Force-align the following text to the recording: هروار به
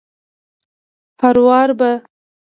هروار 1.21 1.69
به 1.79 1.91